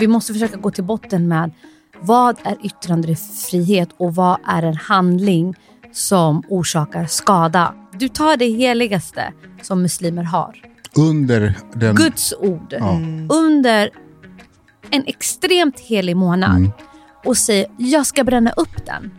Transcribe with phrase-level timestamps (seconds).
[0.00, 1.50] Vi måste försöka gå till botten med
[2.00, 5.54] vad är yttrandefrihet och vad är en handling
[5.92, 7.74] som orsakar skada.
[7.98, 10.62] Du tar det heligaste som muslimer har.
[10.96, 11.94] Under den...
[11.96, 12.74] Guds ord.
[12.78, 13.00] Ja.
[13.28, 13.90] Under
[14.90, 16.70] en extremt helig månad Mm.
[17.24, 19.10] och säger jag ska bränna upp den.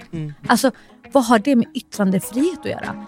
[0.48, 0.72] Alltså
[1.12, 3.06] vad har det med yttrandefrihet att göra?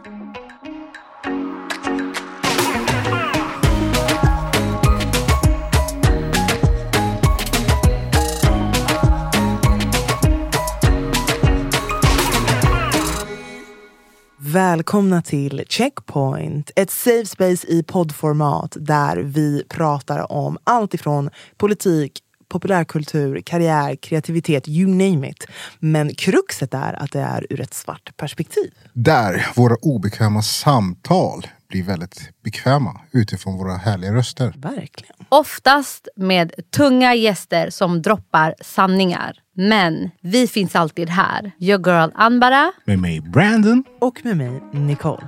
[14.53, 22.22] Välkomna till Checkpoint, ett safe space i poddformat där vi pratar om allt ifrån politik,
[22.53, 25.47] populärkultur, karriär, kreativitet, you name it.
[25.79, 28.71] Men kruxet är att det är ur ett svart perspektiv.
[28.93, 34.53] Där våra obekväma samtal blir väldigt bekväma utifrån våra härliga röster.
[34.57, 35.15] Verkligen.
[35.29, 39.39] Oftast med tunga gäster som droppar sanningar.
[39.55, 41.51] Men vi finns alltid här.
[41.59, 42.71] Your girl Anbara.
[42.85, 43.83] Med mig Brandon.
[44.01, 45.27] Och med mig, Nicole.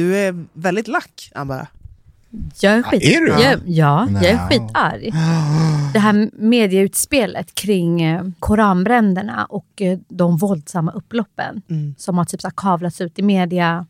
[0.00, 1.66] Du är väldigt lack, Ambara.
[2.60, 3.02] Jag är skit...
[3.02, 3.42] är du?
[3.42, 5.10] Jag, ja, jag är skitarg.
[5.92, 11.62] Det här medieutspelet kring eh, koranbränderna och eh, de våldsamma upploppen
[11.98, 13.86] som har typ så här kavlats ut i media.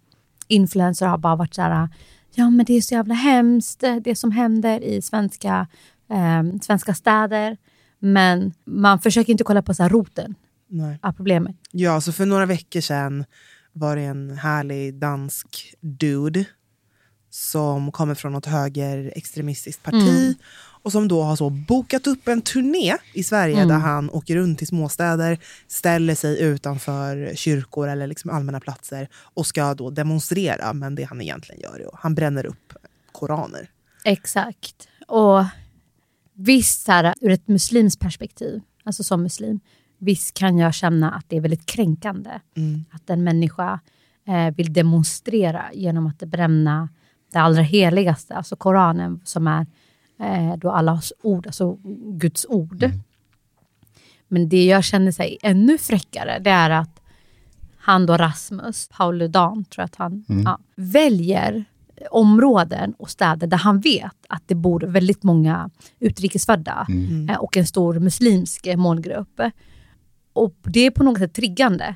[0.49, 1.89] Influencers har bara varit så här,
[2.35, 5.67] ja men det är så jävla hemskt eh, det som händer i svenska,
[6.11, 7.57] eh, svenska städer.
[7.99, 10.35] Men man försöker inte kolla på så här roten
[10.69, 10.99] Nej.
[11.03, 11.57] av problemet.
[11.71, 13.25] Ja, så för några veckor sedan
[13.73, 16.45] var det en härlig dansk dude
[17.31, 20.37] som kommer från något högerextremistiskt parti
[20.83, 24.59] och som då har så bokat upp en turné i Sverige där han åker runt
[24.59, 25.39] till småstäder,
[25.69, 30.73] ställer sig utanför kyrkor eller liksom allmänna platser och ska då demonstrera.
[30.73, 32.73] Men det han egentligen gör är att han bränner upp
[33.13, 33.71] koraner.
[34.05, 34.89] Exakt.
[35.09, 35.45] Och
[36.35, 39.61] visst, så här, ur ett muslims perspektiv, alltså som muslim,
[40.01, 42.31] visst kan jag känna att det är väldigt kränkande
[42.91, 43.81] att en människa
[44.27, 46.89] eh, vill demonstrera genom att bränna
[47.33, 49.67] det allra heligaste, alltså Koranen, som är
[50.21, 51.79] eh, då Allahs ord, alltså
[52.13, 52.91] Guds ord.
[54.29, 57.01] Men det jag känner sig ännu fräckare, det är att
[57.79, 61.65] han då Rasmus, Pauludan, tror jag att han ja, väljer
[62.11, 66.87] områden och städer där han vet att det bor väldigt många utrikesfödda
[67.31, 69.41] eh, och en stor muslimsk målgrupp.
[70.33, 71.95] Och det är på något sätt triggande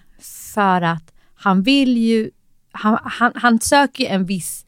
[0.55, 2.31] för att han vill ju,
[2.73, 4.65] han, han, han söker en viss,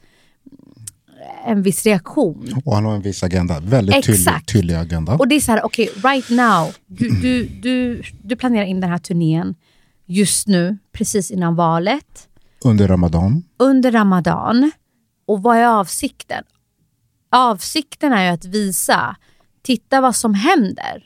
[1.47, 2.63] en viss reaktion.
[2.65, 3.61] Och han har en viss agenda.
[3.61, 4.53] Väldigt tydlig, Exakt.
[4.53, 5.15] tydlig agenda.
[5.17, 8.91] Och det är så här, okej, right now, du, du, du, du planerar in den
[8.91, 9.55] här turnén
[10.07, 12.29] just nu, precis innan valet,
[12.65, 13.45] Under Ramadan.
[13.57, 14.73] under Ramadan.
[15.27, 16.45] Och vad är avsikten?
[17.31, 19.17] Avsikten är ju att visa,
[19.62, 21.05] titta vad som händer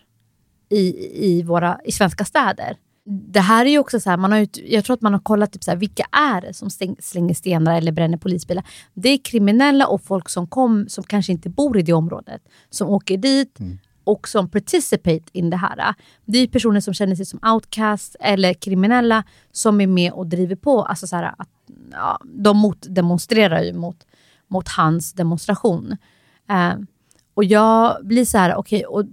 [0.70, 2.76] i, i, våra, i svenska städer.
[3.04, 5.20] Det här är ju också så här, man har ju, jag tror att man har
[5.20, 8.64] kollat typ så här, vilka är det som slänger stenar eller bränner polisbilar.
[8.94, 12.42] Det är kriminella och folk som, kom, som kanske inte bor i det området.
[12.70, 13.58] Som åker dit
[14.04, 15.94] och som participate in det här.
[16.24, 20.56] Det är personer som känner sig som outcast eller kriminella som är med och driver
[20.56, 20.82] på.
[20.82, 21.48] Alltså så här, att,
[21.92, 24.06] ja, de motdemonstrerar ju mot,
[24.48, 25.96] mot hans demonstration.
[26.48, 26.74] Eh,
[27.34, 29.10] och jag blir så här, okej, okay,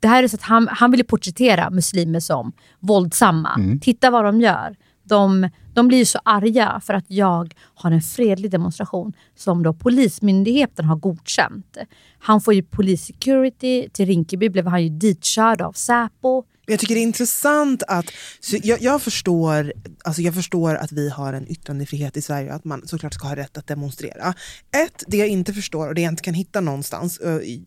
[0.00, 3.54] det här är så att han, han vill porträttera muslimer som våldsamma.
[3.54, 3.80] Mm.
[3.80, 4.76] Titta vad de gör.
[5.02, 10.84] De, de blir så arga för att jag har en fredlig demonstration som då Polismyndigheten
[10.84, 11.76] har godkänt.
[12.18, 16.44] Han får ju police security, till Rinkeby blev han ju ditkörd av Säpo.
[16.66, 18.06] Jag tycker det är intressant att,
[18.62, 19.72] jag, jag, förstår,
[20.04, 23.28] alltså jag förstår att vi har en yttrandefrihet i Sverige och att man såklart ska
[23.28, 24.34] ha rätt att demonstrera.
[24.84, 27.20] Ett, det jag inte förstår och det jag inte kan hitta någonstans,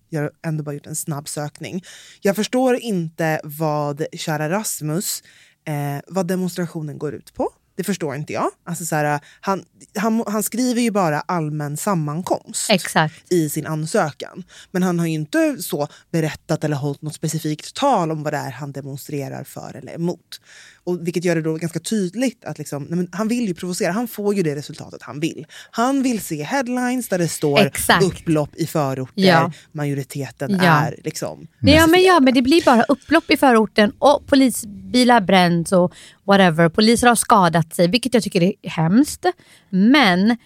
[0.10, 1.84] jag har ändå bara gjort en snabb sökning.
[2.22, 5.24] Jag förstår inte vad kära Rasmus,
[5.68, 7.50] eh, vad demonstrationen går ut på.
[7.80, 8.50] Det förstår inte jag.
[8.64, 9.66] Alltså så här, han,
[9.96, 13.34] han, han skriver ju bara allmän sammankomst Exakt.
[13.34, 14.44] i sin ansökan.
[14.72, 18.38] Men han har ju inte så berättat eller hållit något specifikt tal om vad det
[18.38, 20.42] är han demonstrerar för eller emot.
[20.90, 23.92] Och vilket gör det då ganska tydligt att liksom, han vill ju provocera.
[23.92, 25.46] Han får ju det resultatet han vill.
[25.72, 28.04] Han vill se headlines där det står Exakt.
[28.04, 29.24] upplopp i förorter.
[29.24, 29.52] Ja.
[29.72, 30.64] Majoriteten ja.
[30.64, 31.48] är liksom...
[31.60, 35.94] Ja men, ja men det blir bara upplopp i förorten och polisbilar bränns och
[36.24, 36.70] whatever.
[36.70, 39.26] Poliser har skadat sig vilket jag tycker är hemskt.
[39.70, 40.38] Men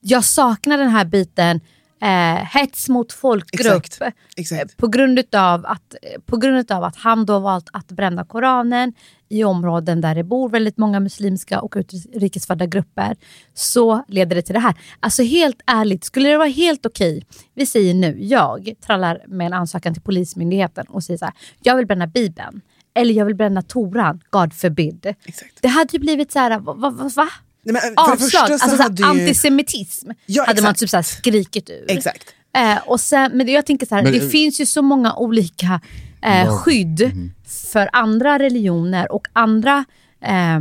[0.00, 1.60] jag saknar den här biten
[2.00, 4.16] eh, hets mot folkgrupp Exakt.
[4.36, 4.76] Exakt.
[4.76, 5.94] På, grund av att,
[6.26, 8.92] på grund av att han då valt att bränna Koranen
[9.28, 13.16] i områden där det bor väldigt många muslimska och utrikesfödda grupper
[13.54, 14.74] så leder det till det här.
[15.00, 19.46] Alltså helt ärligt, skulle det vara helt okej, okay, vi säger nu, jag trallar med
[19.46, 22.60] en ansökan till Polismyndigheten och säger så här, jag vill bränna Bibeln
[22.94, 25.14] eller jag vill bränna Toran, God forbid.
[25.24, 25.62] Exakt.
[25.62, 26.72] Det hade ju blivit så här, va?
[26.72, 27.28] va, va?
[27.62, 29.04] Nej, men Avslag, alltså såhär, ju...
[29.04, 31.84] antisemitism ja, hade man typ såhär skrikit ur.
[31.88, 32.34] Exakt.
[32.56, 35.80] Eh, och sen, men jag tänker så här, men, det finns ju så många olika
[36.22, 37.32] eh, skydd mm.
[37.72, 39.84] för andra religioner och andra,
[40.20, 40.60] eh,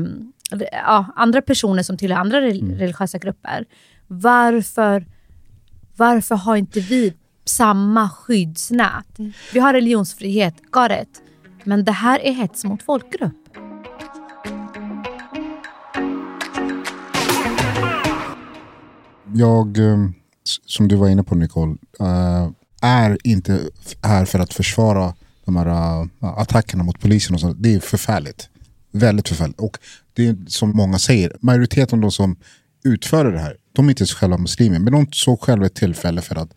[0.71, 2.71] ja, andra personer som tillhör andra mm.
[2.77, 3.65] religiösa grupper.
[4.07, 5.05] Varför,
[5.95, 7.13] varför har inte vi
[7.45, 9.19] samma skyddsnät?
[9.19, 9.33] Mm.
[9.53, 11.21] Vi har religionsfrihet, got it.
[11.63, 13.49] Men det här är hets mot folkgrupp.
[19.33, 20.09] Jag, eh,
[20.65, 22.49] som du var inne på Nicole, eh,
[22.81, 23.59] är inte
[24.01, 25.13] här för att försvara
[25.45, 25.67] de här
[26.01, 27.33] eh, attackerna mot polisen.
[27.33, 27.57] Och sånt.
[27.59, 28.49] Det är förfärligt.
[28.91, 29.59] Väldigt förfärligt.
[29.59, 29.77] Och
[30.13, 32.35] det är som många säger, majoriteten av de som
[32.83, 36.35] utför det här, de är inte själva muslimer, men de såg själva ett tillfälle för
[36.35, 36.53] att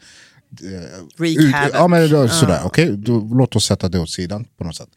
[1.18, 2.66] ut, ja, men då, sådär, uh.
[2.66, 4.88] okay, då, låt oss sätta det åt sidan på något sätt.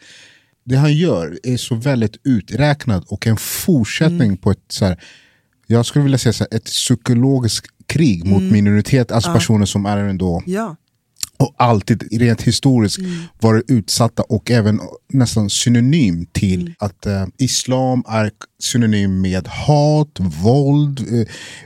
[0.64, 4.38] Det han gör är så väldigt uträknad och en fortsättning mm.
[4.38, 5.04] på ett så här,
[5.68, 8.34] jag skulle vilja säga så här, ett psykologiskt krig mm.
[8.34, 9.34] mot minoritet, alltså ja.
[9.34, 10.76] personer som är ändå ja.
[11.38, 13.12] och alltid rent historiskt mm.
[13.40, 14.80] varit utsatta och även
[15.14, 16.74] nästan synonym till mm.
[16.80, 21.26] att uh, islam är synonym med hat, våld, uh,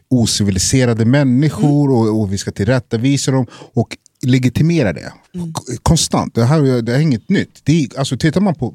[0.09, 1.97] ociviliserade människor mm.
[1.97, 3.45] och, och, vi ska tillrättavisa dem.
[3.73, 5.13] Och legitimera det.
[5.35, 5.53] Mm.
[5.83, 6.35] Konstant.
[6.35, 7.61] Det här det är inget nytt.
[7.63, 8.73] Det är, alltså, tittar man på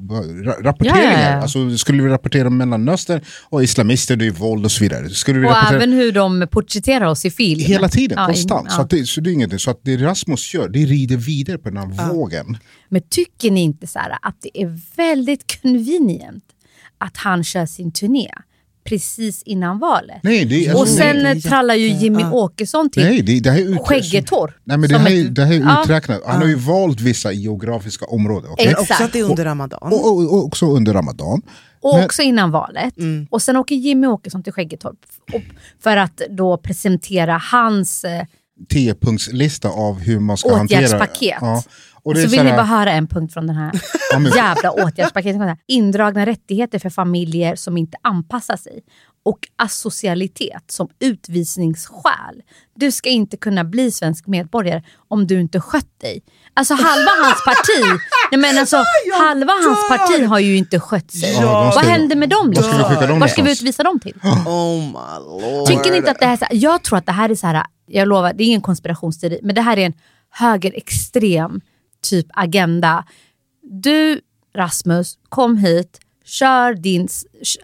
[0.59, 1.41] rapporteringar, ja, ja.
[1.41, 5.09] Alltså, skulle vi rapportera om Mellanöstern och islamister, det är våld och så vidare.
[5.09, 5.77] Skulle vi och rapportera...
[5.77, 7.59] även hur de porträtterar oss i film.
[7.59, 8.67] Hela tiden, ja, konstant.
[8.67, 9.59] I, så, det, så det är ingenting.
[9.59, 12.57] Så att det Rasmus gör, det rider vidare på den här vågen.
[12.89, 16.43] Men tycker ni inte så här, att det är väldigt convenient
[16.97, 18.29] att han kör sin turné?
[18.85, 20.19] Precis innan valet.
[20.23, 22.31] Nej, det, alltså, och sen nej, trallar ju Jimmy ja.
[22.31, 24.57] Åkesson till nej, det, det här är skäggetorr.
[24.63, 26.21] Nej, men det, här, ett, det här är uträknat.
[26.25, 28.51] Han har ju valt vissa geografiska områden.
[28.51, 28.65] Okay?
[28.65, 28.91] Exakt.
[28.91, 29.93] Också att det är under Ramadan.
[29.93, 31.41] Och, och, och också under Ramadan.
[31.81, 32.97] Och men, också innan valet.
[32.97, 33.27] Mm.
[33.29, 34.97] Och sen åker Jimmy Åkesson till Skäggetorp
[35.83, 38.25] för att då presentera hans eh,
[38.69, 41.33] tiopunktslista av hur man ska åtgärdspaket.
[41.33, 41.37] hantera...
[41.41, 41.63] Ja.
[42.05, 43.71] Och så vill ni bara höra en punkt från den här
[44.35, 45.59] jävla åtgärdspaketet.
[45.67, 48.79] Indragna rättigheter för familjer som inte anpassar sig.
[49.25, 52.41] Och asocialitet som utvisningsskäl.
[52.75, 56.23] Du ska inte kunna bli svensk medborgare om du inte skött dig.
[56.53, 57.99] Alltså halva hans parti,
[58.31, 58.83] nej men alltså,
[59.19, 61.33] halva hans parti har ju inte skött sig.
[61.33, 62.49] Ja, Vad händer med dem?
[62.49, 63.19] Liksom?
[63.19, 64.13] Var ska vi utvisa dem till?
[64.45, 65.67] Oh my lord.
[65.67, 68.07] Tycker ni inte att det här, jag tror att det här är så här, jag
[68.07, 69.93] lovar, det är ingen konspirationsteori, men det här är en
[70.29, 71.61] högerextrem
[72.09, 73.05] typ agenda.
[73.61, 74.21] Du
[74.55, 77.07] Rasmus, kom hit, kör din...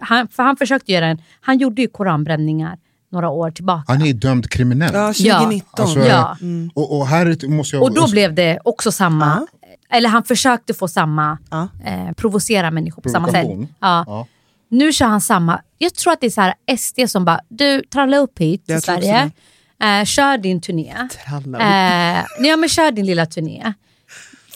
[0.00, 1.22] Han, för han försökte göra en...
[1.40, 2.78] Han gjorde ju koranbränningar
[3.12, 3.84] några år tillbaka.
[3.86, 4.94] Han är dömd kriminell.
[4.94, 5.68] Ja, 2019.
[5.76, 5.82] Ja.
[5.82, 6.36] Alltså, ja.
[6.40, 6.70] Mm.
[6.74, 7.82] Och, och, här måste jag...
[7.82, 9.36] och då blev det också samma...
[9.36, 9.42] Uh
[9.90, 11.38] Eller han försökte få samma...
[11.54, 13.46] Uh eh, provocera människor på samma sätt.
[13.80, 14.04] Ja.
[14.06, 14.26] ja.
[14.68, 15.60] Nu kör han samma...
[15.78, 18.82] Jag tror att det är så här SD som bara, du tralla upp hit till
[18.82, 19.30] Sverige.
[19.82, 21.08] Eh, kör din turné.
[21.24, 21.62] Tralla upp.
[21.62, 23.72] Eh, ja, men kör din lilla turné.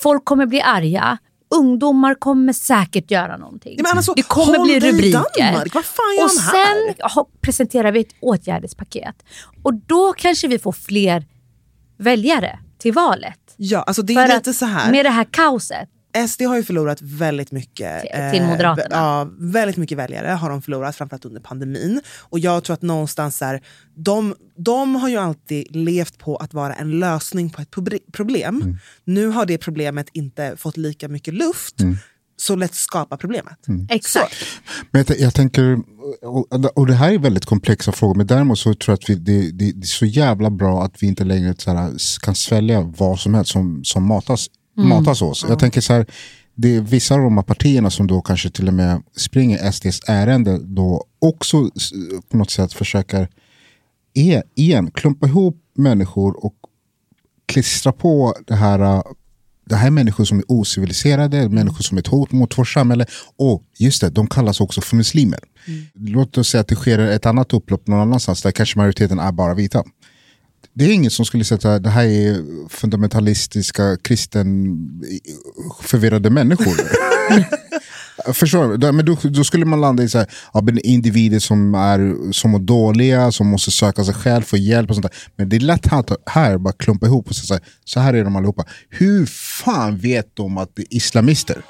[0.02, 1.18] Folk kommer bli arga.
[1.54, 3.78] Ungdomar kommer säkert göra någonting.
[3.82, 5.12] Men alltså, det kommer bli rubriker.
[5.52, 5.74] Danmark.
[5.74, 6.52] Vad fan gör och här?
[6.94, 9.16] sen ha- presenterar vi ett åtgärdspaket.
[9.62, 11.24] Och då kanske vi får fler
[11.98, 13.54] väljare till valet.
[13.56, 14.90] Ja, alltså det För är att lite så här.
[14.90, 15.88] Med det här kaoset.
[16.28, 18.00] SD har ju förlorat väldigt mycket.
[18.00, 18.96] Till- till Moderaterna.
[18.96, 22.00] ja, väldigt mycket väljare har de förlorat, framförallt under pandemin.
[22.20, 23.62] Och jag tror att någonstans där,
[23.96, 28.62] de, de har ju alltid levt på att vara en lösning på ett proble- problem.
[28.62, 28.78] Mm.
[29.04, 31.80] Nu har det problemet inte fått lika mycket luft.
[31.80, 31.96] Mm.
[32.38, 33.58] Så let's skapa problemet.
[33.90, 34.35] Exakt.
[34.90, 35.78] Men jag, jag tänker,
[36.23, 39.14] och, och det här är väldigt komplexa frågor, men däremot så tror jag att vi,
[39.14, 41.92] det, det, det är så jävla bra att vi inte längre så här,
[42.23, 44.46] kan svälja vad som helst som, som matas,
[44.76, 45.45] matas oss.
[45.49, 46.06] Jag tänker så här,
[46.54, 50.00] det är vissa av de här partierna som då kanske till och med springer SDs
[50.09, 51.71] ärende då också
[52.28, 53.28] på något sätt försöker
[54.14, 56.54] e- igen klumpa ihop människor och
[57.47, 59.02] klistra på det här äh,
[59.68, 63.06] det här är människor som är ociviliserade, människor som är ett hot mot vårt samhälle.
[63.37, 65.38] Och just det, de kallas också för muslimer.
[65.95, 69.33] Låt oss säga att det sker ett annat upplopp någon annanstans där kanske majoriteten är
[69.33, 69.85] bara vita.
[70.78, 74.76] Det är ingen som skulle säga att det här är fundamentalistiska, kristen,
[75.83, 76.75] förvirrade människor.
[78.33, 78.92] Förstår du?
[78.92, 82.59] Men då, då skulle man landa i så här, ja, individer som är som mår
[82.59, 85.16] dåliga, som måste söka sig själv, få hjälp och sånt där.
[85.37, 88.14] Men det är lätt här, här bara klumpa ihop och säga så här, så här
[88.14, 88.64] är de allihopa.
[88.90, 91.62] Hur fan vet de att det är islamister?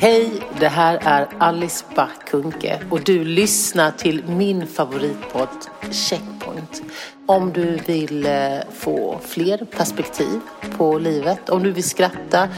[0.00, 5.48] Hej, det här är Alice Bah Kuhnke och du lyssnar till min favoritpodd
[5.90, 6.82] Checkpoint.
[7.26, 8.32] Om du vill eh,
[8.72, 10.40] få fler perspektiv
[10.76, 12.48] på livet, om du vill skratta,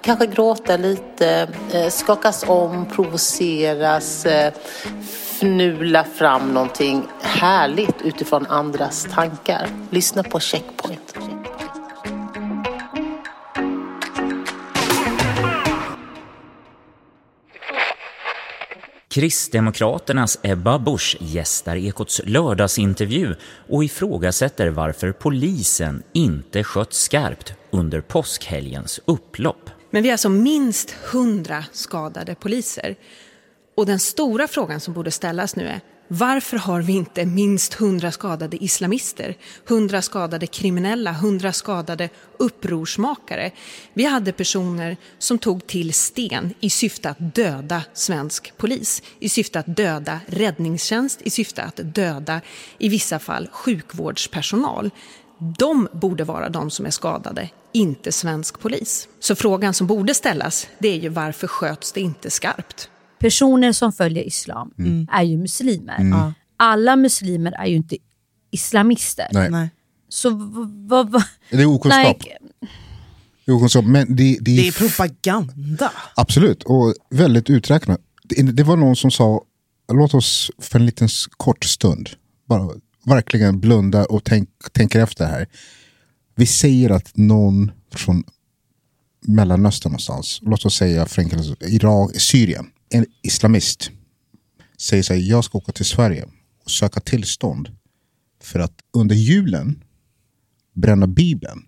[0.00, 4.52] kanske gråta lite, eh, skakas om, provoceras, eh,
[5.38, 9.68] fnula fram någonting härligt utifrån andras tankar.
[9.90, 11.25] Lyssna på Checkpoint.
[19.16, 23.34] Kristdemokraternas Ebba Busch gästar Ekots lördagsintervju
[23.68, 29.70] och ifrågasätter varför polisen inte skött skarpt under påskhelgens upplopp.
[29.90, 32.96] Men vi har alltså minst 100 skadade poliser.
[33.76, 38.12] Och den stora frågan som borde ställas nu är varför har vi inte minst 100
[38.12, 39.36] skadade islamister,
[39.68, 42.08] 100 skadade kriminella, 100 skadade
[42.38, 43.50] upprorsmakare?
[43.94, 49.58] Vi hade personer som tog till sten i syfte att döda svensk polis, i syfte
[49.58, 52.40] att döda räddningstjänst, i syfte att döda
[52.78, 54.90] i vissa fall sjukvårdspersonal.
[55.58, 59.08] De borde vara de som är skadade, inte svensk polis.
[59.20, 62.90] Så frågan som borde ställas det är ju varför sköts det inte skarpt?
[63.18, 65.06] Personer som följer islam Mm.
[65.12, 66.32] är ju muslimer.
[66.56, 67.96] Alla muslimer är ju inte
[68.50, 69.26] islamister.
[69.32, 69.50] Nej.
[69.50, 69.70] Nej.
[70.08, 70.30] Så
[70.88, 71.10] vad...
[71.10, 72.06] Va, Det är okunskap.
[72.22, 72.36] like,
[73.44, 73.84] Det är okunskap.
[73.84, 75.92] Men det, det, Det är propaganda.
[76.14, 78.00] Absolut, och väldigt uträknat.
[78.24, 79.42] Det, det var någon som sa,
[79.92, 82.10] låt oss för en liten kort stund
[82.48, 82.68] bara
[83.04, 85.46] verkligen blunda och tänk, tänka efter här.
[86.34, 88.24] Vi säger att någon från
[89.26, 91.22] Mellanöstern någonstans, låt oss säga för
[91.74, 93.90] Irak, Syrien, en islamist
[94.78, 96.24] säger så här, jag ska åka till Sverige
[96.64, 97.68] och söka tillstånd
[98.42, 99.84] för att under julen
[100.74, 101.66] bränna bibeln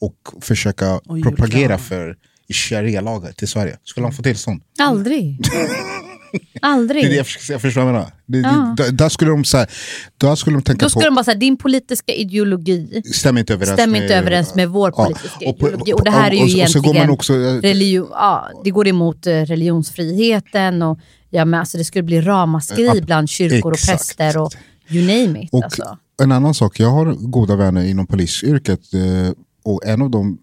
[0.00, 2.16] och försöka Och propagera för
[2.48, 3.78] sharia-lagar till Sverige.
[3.84, 4.62] Skulle han få tillstånd?
[4.78, 5.40] aldrig.
[6.38, 7.12] Det är det aldrig.
[7.16, 8.10] jag, försöker- jag förstår vad jag menar.
[8.26, 8.74] Det, Ja.
[8.76, 9.70] det, där, skulle de, så här,
[10.18, 13.52] där skulle de tänka Då skulle på, de bara säga, din politiska ideologi stämmer inte
[13.54, 15.92] överens stämmer inte överens med vår Ja, politiska och på- ideologi.
[15.92, 18.48] Och det här är ju och så- och så går egentligen man också, religion, ja,
[18.64, 20.98] det går emot eh, religionsfriheten och
[21.30, 23.98] ja, men alltså det skulle bli ramaskri bland kyrkor och exakt.
[23.98, 24.52] präster och
[24.90, 25.48] you name it.
[25.52, 25.98] Och alltså.
[26.22, 29.32] en annan sak, jag har goda vänner inom polisyrket eh,
[29.64, 30.38] och en av dem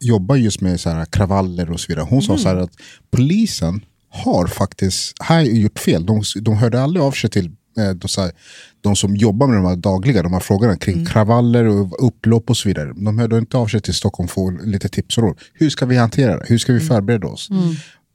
[0.00, 2.06] jobbar just med så kravaller och så vidare.
[2.10, 2.70] Hon sa så här att
[3.10, 3.80] polisen
[4.14, 6.06] har faktiskt här gjort fel.
[6.06, 7.46] De, de hörde aldrig av sig till
[7.78, 8.32] eh, de, här,
[8.80, 12.56] de som jobbar med de här dagliga de här frågorna kring kravaller och upplopp och
[12.56, 12.92] så vidare.
[12.96, 15.38] De hörde inte av sig till Stockholm för lite tips och råd.
[15.52, 16.44] Hur ska vi hantera det?
[16.48, 17.48] Hur ska vi förbereda oss?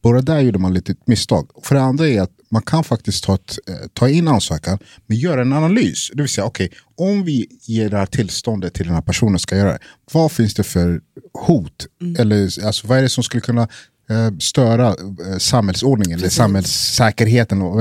[0.04, 1.50] Bara där gjorde man lite misstag.
[1.64, 5.18] För det andra är att man kan faktiskt ta, ett, eh, ta in ansökan men
[5.18, 6.10] göra en analys.
[6.14, 9.58] Det vill säga, okej, om vi ger det här tillståndet till den här personen ska
[9.58, 9.80] göra det.
[10.12, 11.02] Vad finns det för
[11.34, 11.88] hot?
[12.20, 13.68] Eller alltså, vad är det som skulle kunna
[14.40, 17.62] störa eh, samhällsordningen eller samhällssäkerheten?
[17.62, 17.78] Och,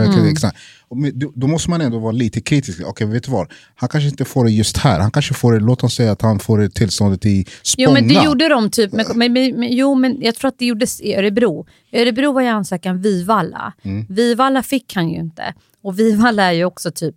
[0.97, 2.81] men då, då måste man ändå vara lite kritisk.
[2.87, 3.53] Okej, vet du vad?
[3.75, 5.01] Han kanske inte får det just här.
[5.01, 7.89] Han kanske får det, låt oss säga att han får det tillståndet i Spånga.
[7.89, 10.59] Jo men det gjorde de typ, men, men, men, men, jo men jag tror att
[10.59, 11.67] det gjordes i Örebro.
[11.91, 13.73] I Örebro var ju ansökan Vivalla.
[14.09, 15.55] Vivalla fick han ju inte.
[15.83, 17.17] Och Vivalla är ju också typ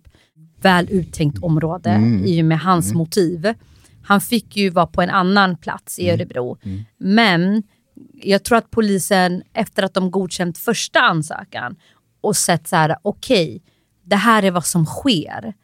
[0.62, 3.54] väl uttänkt område i och med hans motiv.
[4.02, 6.58] Han fick ju vara på en annan plats i Örebro.
[6.98, 7.62] Men
[8.12, 11.76] jag tror att polisen, efter att de godkänt första ansökan
[12.20, 13.62] och sett så här, okej,
[14.04, 15.54] det här är vad som sker.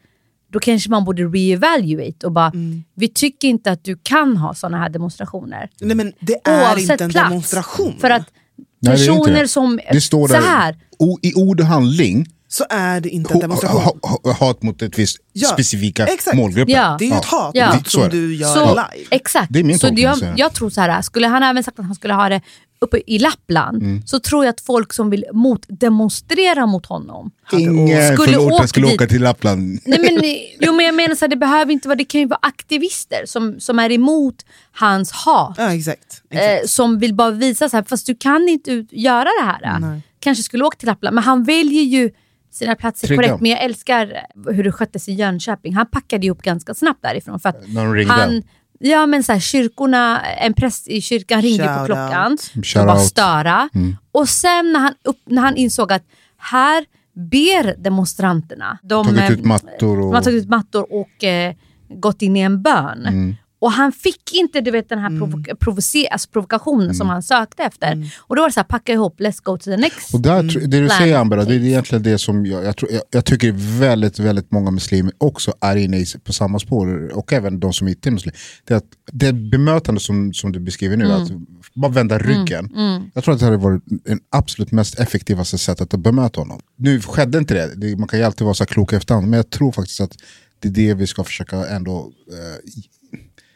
[0.51, 2.51] Då kanske man borde reevaluate och bara,
[2.93, 5.69] vi tycker inte att du kan ha sådana här demonstrationer.
[5.81, 7.29] Nej men det är Oavsett inte en plats.
[7.29, 7.99] demonstration.
[7.99, 9.79] För att Nej, det personer som...
[9.91, 13.39] Det står så där, här, o, i ord och handling, så är det inte en
[13.39, 13.81] demonstration.
[13.81, 16.37] ha, ha, hat mot ett visst Ja, specifika exakt.
[16.37, 16.73] målgrupper.
[16.73, 16.95] Ja.
[16.99, 17.65] Det är ju ett hat Ja.
[17.73, 18.09] är som det.
[18.09, 19.07] du gör Så, live.
[19.11, 19.47] exakt.
[19.53, 20.33] Det är min så tolkning, jag, det.
[20.37, 22.41] jag tror så här, skulle han även sagt att han skulle ha det
[22.81, 24.07] uppe i Lappland, Mm.
[24.07, 29.07] så tror jag att folk som vill motdemonstrera mot honom Ingen Skulle åkt skulle åka
[29.07, 29.79] till Lappland.
[29.85, 30.19] Nej, men,
[30.59, 33.25] jo, men jag menar så här, det behöver inte vara, det kan ju vara aktivister
[33.25, 34.35] som, som är emot
[34.71, 35.55] hans hat.
[35.57, 36.21] Ja exakt.
[36.29, 36.69] Eh, exakt.
[36.69, 39.79] som vill bara visa så här, fast du kan inte ut, göra det här.
[39.79, 40.01] Nej.
[40.19, 42.11] Kanske skulle åka till Lappland, men han väljer ju
[42.51, 43.23] sina platser Trygga.
[43.23, 43.41] korrekt.
[43.41, 45.75] Men jag älskar hur det sköttes i Jönköping.
[45.75, 47.39] Han packade ihop ganska snabbt därifrån.
[47.39, 48.13] För att de ringde.
[48.13, 48.43] han,
[48.79, 52.51] ja men så här, kyrkorna, en präst i kyrkan ringde på Shout klockan out.
[52.57, 53.69] och Shout bara störa.
[54.11, 56.03] Och sen när han, upp, när han insåg att
[56.37, 58.77] här ber demonstranterna.
[58.83, 60.05] De, Tagit eh, ut mattor och...
[60.05, 61.53] de har tagit ut mattor och eh,
[61.89, 63.05] gått in i en bön.
[63.05, 63.35] Mm.
[63.61, 66.93] Och han fick inte du vet, den här provo- provoce- alltså provokationen Mm.
[66.93, 68.11] som han sökte efter.
[68.19, 70.13] Och då var det så här, packa ihop, let's go to the next.
[70.13, 73.01] Och där, det du säger Ambera, det är egentligen det som jag, jag, tror, jag,
[73.11, 77.73] jag tycker väldigt, väldigt många muslimer också är inne på samma spår, och även de
[77.73, 78.37] som inte är muslimer.
[78.65, 81.21] Det, är att det bemötande som, som du beskriver nu, Mm.
[81.21, 81.31] att
[81.73, 82.69] bara vända ryggen.
[83.13, 86.59] Jag tror att det hade varit en absolut mest effektivaste sättet att bemöta honom.
[86.75, 89.49] Nu skedde inte det, det man kan ju alltid vara så klok efterhand, men jag
[89.49, 90.11] tror faktiskt att
[90.59, 92.71] det är det vi ska försöka ändå eh,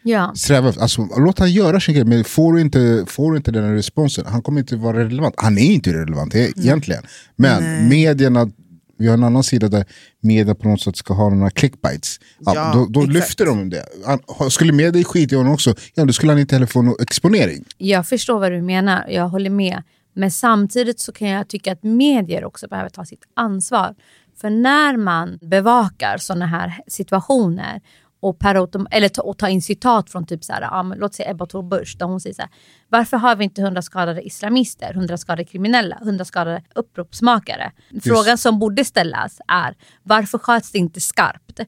[0.03, 0.31] Ja.
[0.35, 0.73] sträva.
[0.79, 4.25] Alltså, låt han göra sin grej, men får du, inte, får du inte den responsen,
[4.27, 5.33] han kommer inte vara relevant.
[5.37, 7.03] Han är inte relevant e- egentligen.
[7.35, 8.51] Men medierna,
[8.97, 9.85] vi har en annan sida där
[10.21, 12.19] media på något sätt ska ha några clickbites.
[12.39, 13.85] Ja, Ja, då då lyfter de det.
[14.05, 16.81] Han, ha- skulle media skita i honom också, ja, då skulle han inte heller få
[16.81, 17.63] någon exponering.
[17.77, 19.83] Jag förstår vad du menar, jag håller med.
[20.15, 23.95] Men samtidigt så kan jag tycka att medier också behöver ta sitt ansvar.
[24.41, 27.81] För när man bevakar sådana här situationer
[28.23, 31.13] och, per autom- eller ta, och ta in citat från typ så här, ja, låt
[31.15, 32.51] säga Ebba Thor Busch, där hon säger så här,
[32.89, 37.71] varför har vi inte hundra skadade islamister, hundra skadade kriminella, hundra skadade uppropsmakare?
[38.03, 41.59] Frågan som borde ställas är, varför sköts det inte skarpt?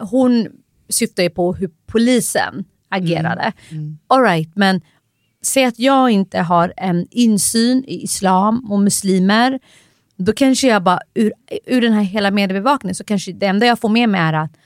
[0.00, 0.48] Hon
[0.88, 3.52] syftar ju på hur polisen agerade.
[4.06, 4.80] All right, men
[5.42, 9.60] säg att jag inte har en insyn i islam och muslimer.
[10.16, 11.32] Då kanske jag bara, ur,
[11.66, 14.56] ur den här hela mediebevakningen, så kanske det enda jag får med mig är att,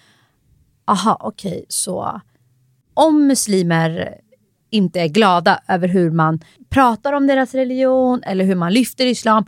[0.88, 2.20] aha okej, så
[2.94, 4.14] om muslimer
[4.70, 9.44] inte är glada över hur man pratar om deras religion eller hur man lyfter islam,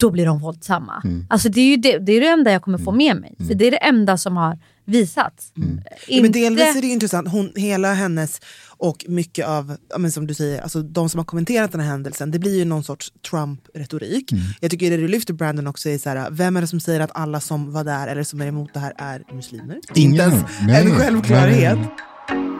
[0.00, 1.02] då blir de våldsamma.
[1.30, 3.34] Alltså det är ju det, det, är det enda jag kommer få med mig.
[3.48, 5.52] För det är det enda som har visats.
[5.54, 8.40] Men Inte- delvis är det intressant, hon, hela hennes
[8.76, 12.30] och mycket av, men som du säger, alltså de som har kommenterat den här händelsen,
[12.30, 14.32] det blir ju någon sorts Trump-retorik.
[14.60, 17.00] Jag tycker det du lyfter Brandon också är så här, vem är det som säger
[17.00, 19.78] att alla som var där eller som är emot det här är muslimer?
[19.94, 20.10] Ingen.
[20.12, 20.82] Inte ens Nej.
[20.82, 21.78] en självklarhet.
[21.78, 22.59] Nej.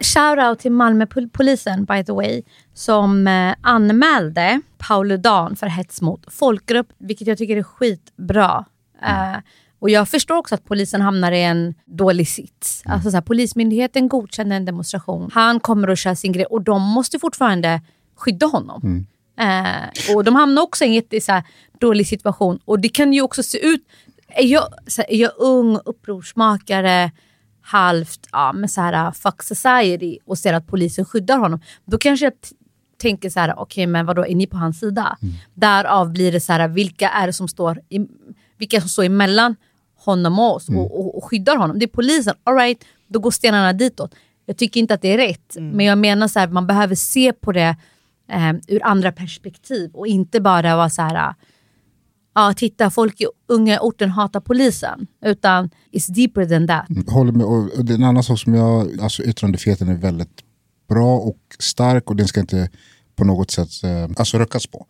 [0.00, 2.42] Shoutout till Malmöpolisen by the way,
[2.74, 8.64] som eh, anmälde Pauludan för hets mot folkgrupp, vilket jag tycker är skitbra.
[9.02, 9.36] Eh,
[9.78, 12.82] och jag förstår också att polisen hamnar i en dålig sits.
[12.84, 16.82] Alltså så här, polismyndigheten godkänner en demonstration, han kommer att köra sin grej och de
[16.82, 17.80] måste fortfarande
[18.16, 18.80] skydda honom.
[19.40, 21.42] Eh, och de hamnar också i en jätte, så här,
[21.78, 22.58] dålig situation.
[22.64, 23.86] Och det kan ju också se ut,
[24.28, 27.10] är jag, så här, är jag ung, upprorsmakare,
[27.70, 31.98] halvt ja, men så här, uh, fuck society och ser att polisen skyddar honom, då
[31.98, 32.32] kanske jag
[32.98, 35.18] tänker så här, okej men vadå, är ni på hans sida?
[35.54, 38.00] Därav blir det så här, vilka är det som står, i,
[38.58, 39.56] vilka som står emellan
[39.96, 41.78] honom och oss och, och, och skyddar honom?
[41.78, 44.14] Det är polisen, alright, då går stenarna ditåt.
[44.46, 47.32] Jag tycker inte att det är rätt, men jag menar så här, man behöver se
[47.32, 47.76] på det
[48.28, 51.34] eh, ur andra perspektiv och inte bara vara så här,
[52.34, 57.12] ja titta folk i unga orten hatar polisen, utan it's deeper than that.
[57.12, 57.46] Håller med.
[57.46, 60.44] Och det är en annan sak som jag, alltså yttrandefriheten är väldigt
[60.88, 62.70] bra och stark och den ska inte
[63.16, 64.86] på något sätt eh, alltså röckas på.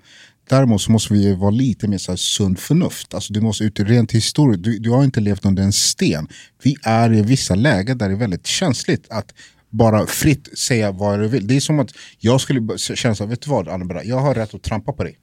[0.50, 3.14] Däremot så måste vi vara lite mer så här sund förnuft.
[3.14, 6.28] Alltså du måste ut rent historiskt, du, du har inte levt under en sten.
[6.62, 9.34] Vi är i vissa lägen där det är väldigt känsligt att
[9.70, 11.46] bara fritt säga vad du vill.
[11.46, 14.34] Det är som att jag skulle känna så här, vet du vad Anna jag har
[14.34, 15.18] rätt att trampa på dig.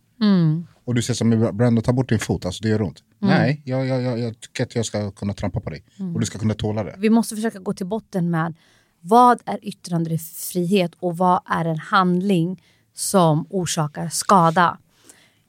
[0.87, 3.03] Och du säger men Brenda ta bort din fot, alltså det gör ont.
[3.19, 5.83] Nej, jag, jag, jag, jag tycker att jag ska kunna trampa på dig.
[6.13, 6.95] Och du ska kunna tåla det.
[6.97, 8.55] Vi måste försöka gå till botten med
[9.01, 14.77] vad är yttrandefrihet och vad är en handling som orsakar skada.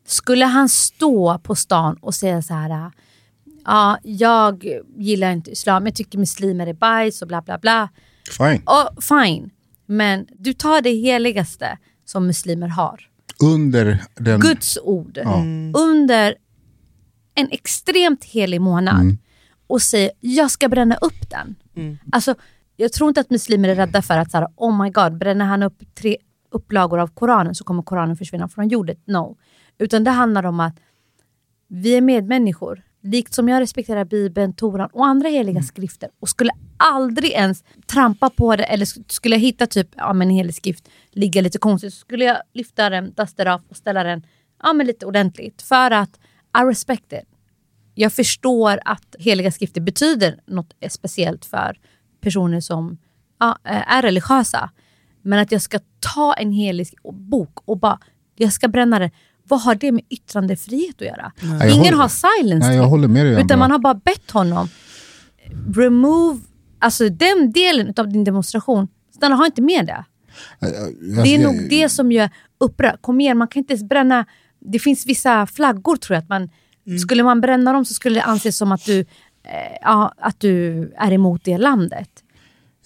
[0.06, 2.90] Skulle han stå på stan och säga så här,
[3.64, 4.64] ja, jag
[4.96, 7.88] gillar inte islam, jag tycker muslimer är bajs och bla bla bla.
[8.38, 8.62] Fine.
[8.66, 9.50] Och, fine,
[9.86, 13.08] men du tar det heligaste som muslimer har.
[13.42, 14.40] Under den...
[14.40, 15.18] Guds ord
[15.74, 16.34] under
[17.34, 19.16] en extremt helig månad
[19.66, 21.56] och säger jag ska bränna upp den.
[22.12, 22.34] Alltså,
[22.76, 25.44] jag tror inte att muslimer är rädda för att så här, oh my god, bränner
[25.44, 26.16] han upp tre
[26.50, 28.96] upplagor av Koranen så kommer Koranen försvinna från jorden.
[29.04, 29.36] No.
[29.78, 30.76] Utan det handlar om att
[31.68, 32.82] vi är medmänniskor.
[33.02, 38.30] Likt som jag respekterar Bibeln, Toran och andra heliga skrifter och skulle aldrig ens trampa
[38.30, 41.58] på det eller sk- skulle jag hitta typ ja, men en helig skrift ligga lite
[41.58, 44.26] konstigt så skulle jag lyfta den, dasta den av och ställa den
[44.62, 45.62] ja, men lite ordentligt.
[45.62, 46.20] För att
[46.58, 47.24] I respect it.
[47.94, 51.78] Jag förstår att heliga skrifter betyder något speciellt för
[52.20, 52.98] personer som
[53.40, 54.70] ja, eh, är religiösa.
[55.22, 55.78] Men att jag ska
[56.14, 57.98] ta en helig bok och bara,
[58.36, 59.10] jag ska bränna den.
[59.48, 61.32] Vad har det med yttrandefrihet att göra?
[61.42, 63.44] Nej, jag Ingen håller- har silence Nej, jag håller med dig.
[63.44, 64.68] Utan man har bara bett honom,
[65.74, 66.40] remove,
[66.78, 70.04] alltså den delen av din demonstration, snälla ha inte med det.
[71.24, 72.30] Det är nog det som gör
[72.60, 72.96] upprör.
[73.00, 74.24] Kom igen, man kan inte ens bränna...
[74.60, 76.22] Det finns vissa flaggor tror jag.
[76.22, 76.50] Att man,
[77.00, 81.12] Skulle man bränna dem så skulle det anses som att du, eh, att du är
[81.12, 82.08] emot det landet.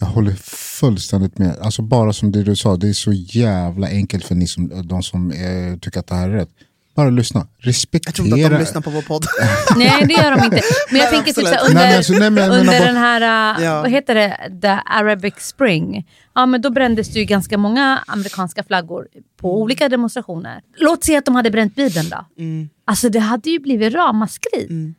[0.02, 0.32] Jag håller
[0.80, 1.56] fullständigt med.
[1.60, 5.02] Alltså bara som det du sa, det är så jävla enkelt för ni som, de
[5.02, 6.48] som eh, tycker att det här är rätt.
[6.94, 7.46] Bara lyssna.
[7.58, 8.08] Respektera.
[8.08, 9.26] Jag tror inte att de lyssnar på vår podd.
[9.76, 10.60] Nej, det gör de inte.
[10.90, 13.80] Men jag tänker typ under, Nej, men alltså, nej, men under den här, uh, Ja.
[13.82, 16.08] vad heter det, the Arabic Spring.
[16.34, 19.08] Ja, men då brändes det ju ganska många amerikanska flaggor
[19.40, 19.62] på Mm.
[19.62, 20.60] olika demonstrationer.
[20.76, 22.26] Låt säga att de hade bränt Bibeln då.
[22.42, 22.68] Mm.
[22.84, 24.92] Alltså det hade ju blivit ramaskri.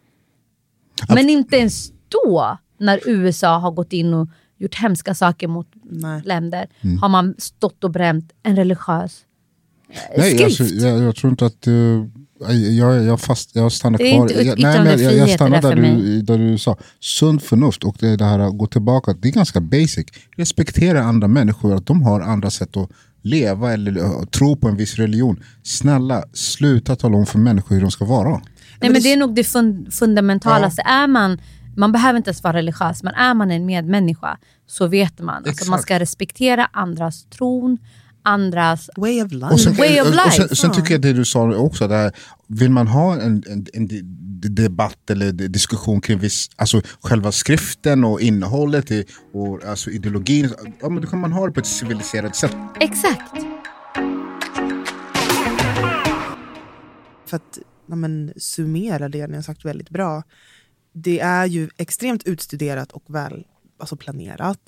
[1.09, 4.27] Men inte ens då, när USA har gått in och
[4.63, 6.21] gjort hemska saker mot Nej.
[6.25, 6.97] länder, Mm.
[6.97, 9.21] har man stått och bränt en religiös
[9.89, 10.61] eh, Nej, skrift.
[10.61, 11.67] alltså, jag, jag tror inte att...
[11.67, 12.05] Uh,
[12.77, 14.23] jag, jag, fast, jag stannar Det är kvar.
[14.29, 16.77] inte jag, nej, men jag, jag stannar där du, där du sa.
[16.99, 19.13] Sund förnuft och det, det här att gå tillbaka.
[19.13, 20.05] Det är ganska basic.
[20.37, 21.75] Respektera andra människor.
[21.75, 22.89] Att de har andra sätt att
[23.21, 25.43] leva eller uh, tro på en viss religion.
[25.63, 28.29] Snälla, sluta tala om för människor hur de ska vara.
[28.81, 30.81] Nej, men det är nog det fun fundamentalaste.
[30.81, 31.37] Är man,
[31.77, 35.43] man behöver inte ens vara religiös, men är man en medmänniska så vet man.
[35.47, 37.77] Alltså, man ska respektera andras tron,
[38.23, 38.89] andras...
[38.97, 39.45] Way of life.
[39.53, 40.55] Och sen, Way of och- och sen, life.
[40.55, 42.11] sen tycker jag det du sa också, där,
[42.47, 44.01] vill man ha en, en, en de-
[44.41, 50.49] de- debatt eller diskussion kring viss, alltså själva skriften och innehållet i, och alltså ideologin,
[50.81, 52.55] ja, men då kan man ha det på ett civiliserat sätt.
[52.79, 53.31] Exakt.
[57.25, 60.23] För att ja, men, summera det ni har sagt väldigt bra.
[60.93, 63.45] Det är ju extremt utstuderat och väl
[63.77, 64.59] alltså planerat.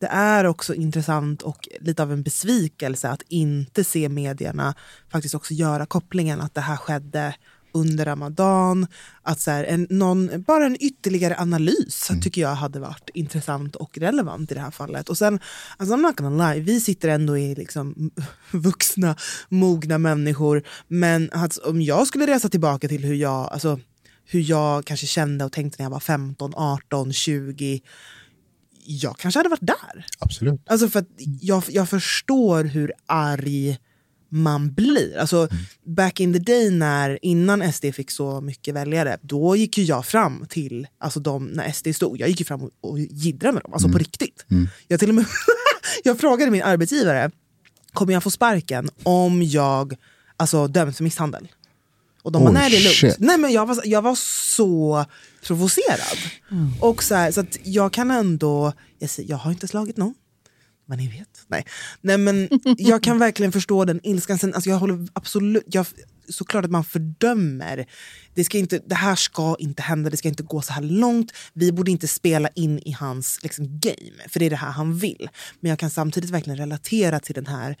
[0.00, 4.74] Det är också intressant och lite av en besvikelse att inte se medierna
[5.12, 7.34] faktiskt också göra kopplingen att det här skedde
[7.72, 8.86] under Ramadan.
[9.22, 13.98] Att så här, en, någon, bara en ytterligare analys tycker jag hade varit intressant och
[13.98, 15.08] relevant i det här fallet.
[15.08, 15.40] Och sen,
[15.76, 18.10] alltså I'm not gonna lie, vi sitter ändå i liksom
[18.50, 19.16] vuxna,
[19.48, 20.62] mogna människor.
[20.88, 23.80] Men alltså, om jag skulle resa tillbaka till hur jag, alltså,
[24.34, 27.80] hur jag kanske kände och tänkte när jag var 15, 18, 20.
[28.84, 30.06] Jag kanske hade varit där.
[30.18, 30.60] Absolut.
[30.66, 31.04] Alltså för
[31.40, 33.78] jag, jag förstår hur arg
[34.28, 35.18] man blir.
[35.18, 35.48] Alltså,
[35.84, 40.06] Back in the day när, innan SD fick så mycket väljare, då gick ju jag
[40.06, 42.20] fram till alltså de, när SD stod.
[42.20, 44.44] Jag gick ju fram och, och jiddrade med dem, alltså på riktigt.
[44.88, 45.24] Jag, till och med
[46.04, 47.30] jag frågade min arbetsgivare,
[47.92, 49.96] kommer jag få sparken om jag
[50.36, 51.48] alltså, döms för misshandel?
[52.22, 52.96] Och de bara, Oj, nej det är lugnt.
[52.96, 53.16] shit.
[53.18, 54.14] Nej, men jag, var, jag var
[54.54, 55.04] så
[55.42, 56.18] provocerad.
[56.80, 60.14] Och så, här, så att jag kan ändå, jag, säger, jag har inte slagit någon.
[60.86, 61.44] Men ni vet.
[61.46, 61.66] Nej.
[62.00, 64.38] Nej men jag kan verkligen förstå den ilskan.
[64.38, 65.86] Sen, alltså jag håller absolut, jag,
[66.28, 67.86] såklart att man fördömer.
[68.34, 71.32] Det, ska inte, det här ska inte hända, det ska inte gå så här långt.
[71.52, 74.98] Vi borde inte spela in i hans liksom, game, för det är det här han
[74.98, 75.28] vill.
[75.60, 77.76] Men jag kan samtidigt verkligen relatera till den här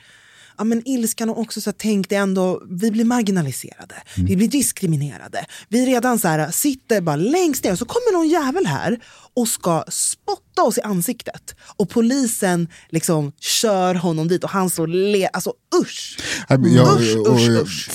[0.58, 4.48] ja, men ilskan och också så här, tänk dig ändå, vi blir marginaliserade, vi blir
[4.48, 5.46] diskriminerade.
[5.68, 8.98] Vi redan så här, sitter bara längst ner och så kommer någon jävel här
[9.34, 11.54] och ska spotta oss i ansiktet.
[11.76, 16.18] Och polisen liksom kör honom dit och han så ler, alltså usch!
[16.48, 16.66] Jag,
[17.00, 17.90] usch, och, usch, jag usch.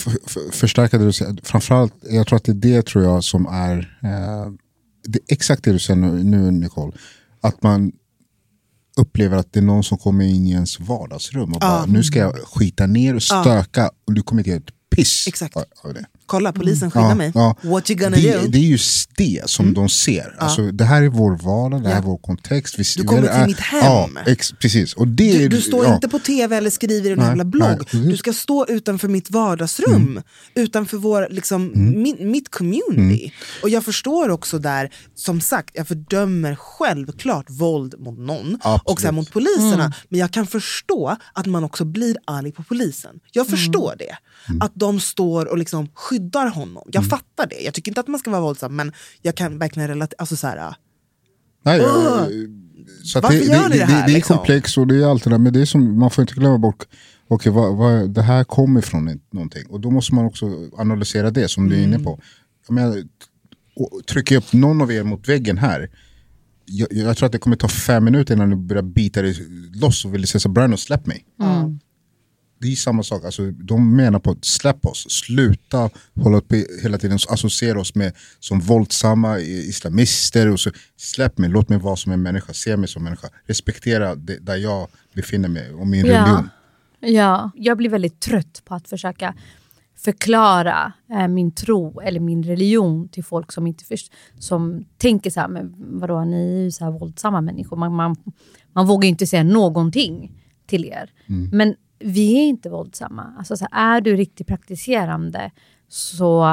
[0.52, 1.40] förstärka det du säger.
[1.44, 4.52] Framförallt, jag tror att det är det tror jag som är eh,
[5.08, 6.92] det, exakt det du säger nu, nu Nicole.
[7.42, 7.92] Att man
[8.98, 12.20] upplever att det är någon som kommer in i ens vardagsrum och bara, nu ska
[12.20, 15.58] jag skita ner och stöka och du kommer inte göra ett piss Exakt.
[15.58, 16.06] av, av det.
[16.28, 17.32] Kolla, polisen skyddar mig.
[17.64, 18.48] What you gonna det, do?
[18.48, 20.36] det är just det som de ser.
[20.40, 22.80] Alltså, det här är vår vardag, det här är vår kontext.
[22.80, 23.82] Vi, Du kommer till är- mitt hem.
[23.84, 24.94] Ja, ex, precis.
[24.94, 25.96] Och det, Du, du står ja.
[25.96, 27.84] inte på tv eller skriver i en jävla blogg.
[27.94, 30.22] nej, du ska stå utanför mitt vardagsrum.
[30.56, 32.02] Utanför vår, liksom, Mm.
[32.02, 33.32] min, mitt community.
[33.64, 38.54] Och jag förstår också där, som sagt, jag fördömer självklart våld mot någon.
[38.56, 39.14] Och så här, Absolut.
[39.16, 39.94] mot poliserna.
[40.10, 43.16] Men jag kan förstå att man också blir arg på polisen.
[43.32, 44.18] Jag förstår det.
[44.66, 46.17] Att de står och liksom skyddar
[46.54, 46.84] honom.
[46.92, 47.62] Jag fattar det.
[47.62, 50.16] Jag tycker inte att man ska vara våldsam men jag kan verkligen relatera.
[50.20, 50.76] Alltså, så här,
[51.66, 52.28] Nej, jag-
[53.04, 54.38] så att Varför det, gör ni det här, Det, är liksom?
[54.38, 56.58] komplext och det är allt det där, men det är som, man får inte glömma
[56.58, 56.88] bort
[57.28, 59.66] okay, vad, vad, det här kommer ifrån ett- någonting.
[59.70, 61.94] Och då måste man också analysera det som du är Mm.
[61.94, 62.20] inne på.
[62.68, 63.04] Jag menar,
[64.08, 65.90] trycker jag upp någon av er mot väggen här,
[66.66, 69.36] jag, jag tror att det kommer ta fem minuter innan du börjar bita dig
[69.82, 71.26] loss och vill säga så Brian släpp mig.
[72.60, 76.98] Det är samma sak, alltså, de menar på att släpp oss, sluta hålla i- hela
[76.98, 80.52] tiden associera oss med som våldsamma islamister.
[80.52, 83.28] Och så, släpp mig, låt mig vara som en människa, se mig som människa.
[83.46, 86.50] Respektera det, där jag befinner mig och min religion.
[87.00, 89.36] Ja, jag blir väldigt trött på att försöka
[89.98, 95.40] förklara eh, min tro eller min religion till folk som inte först, som tänker så
[95.40, 97.78] här, men vadå, ni är ju så här våldsamma människor.
[97.78, 98.16] Man, man,
[98.74, 100.32] man vågar ju inte säga någonting
[100.68, 101.12] till er.
[101.52, 103.34] Men vi är inte våldsamma.
[103.38, 105.52] Alltså, så är du riktigt praktiserande
[105.88, 106.44] så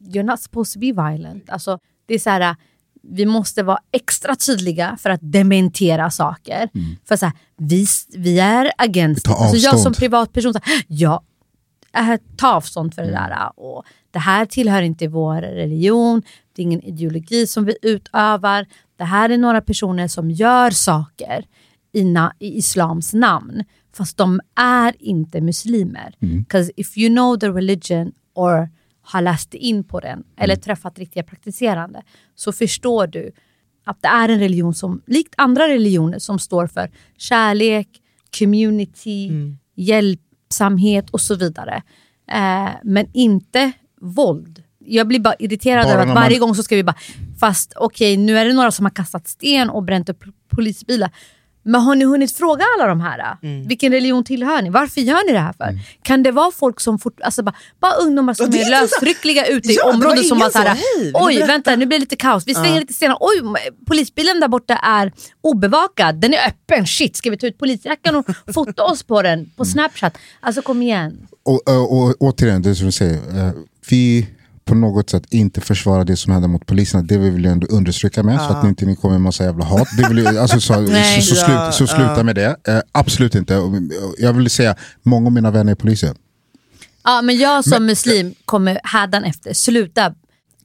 [0.00, 1.50] you're not supposed to be violent.
[1.50, 2.56] Alltså, det är så här,
[3.02, 6.68] vi måste vara extra tydliga för att dementera saker.
[7.04, 11.22] För så här, vi, vi är against Vi alltså, Jag som privatperson, så här, jag
[11.96, 13.60] äh, tar avstånd för det där.
[13.60, 16.22] Och det här tillhör inte vår religion,
[16.52, 18.66] det är ingen ideologi som vi utövar.
[18.96, 21.44] Det här är några personer som gör saker
[21.92, 26.14] i, na, i islams namn, fast de är inte muslimer.
[26.20, 28.68] Because if you know the religion or
[29.04, 32.02] har läst in på den eller träffat riktiga praktiserande
[32.34, 33.32] så förstår du
[33.84, 37.88] att det är en religion som, likt andra religioner, som står för kärlek,
[38.38, 39.30] community,
[39.76, 41.82] hjälpsamhet och så vidare.
[42.32, 44.62] Eh, men inte våld.
[44.78, 46.96] Jag blir bara irriterad Bara över att varje man- gång så ska vi bara,
[47.40, 51.10] fast okej nu är det några som har kastat sten och bränt upp polisbilar.
[51.62, 53.36] Men har ni hunnit fråga alla de här?
[53.42, 53.68] Mm.
[53.68, 54.70] Vilken religion tillhör ni?
[54.70, 55.78] Varför gör ni det här för?
[56.02, 59.46] Kan det vara folk som fort, alltså bara, bara ungdomar som Ja, är är lösryckliga
[59.46, 61.98] ute i Ja, områden som bara så, "Hej, vill du oj berätta?" vänta nu blir
[61.98, 63.42] det lite kaos, vi slänger lite stenar, oj
[63.86, 68.26] polisbilen där borta är obevakad, den är öppen, shit ska vi ta ut polisjackan och
[68.54, 70.18] fota oss på den på snapchat?
[70.40, 71.28] Alltså kom igen.
[71.44, 73.52] Och, och, och återigen, det som du säger, eh,
[73.90, 74.26] vi
[74.64, 77.02] på något sätt inte försvarar det som händer mot poliserna.
[77.02, 79.64] Det vill jag ändå understryka med, så att ni inte ni kommer med massa jävla
[79.64, 79.88] hat.
[79.96, 81.22] Det vill jag, alltså, så, Nej.
[81.22, 82.56] så, så, slut, så sluta med det.
[82.68, 83.58] Eh, absolut inte.
[84.18, 86.14] Jag vill säga, många av mina vänner är poliser.
[87.04, 90.14] Ja men jag som muslim kommer hädanefter sluta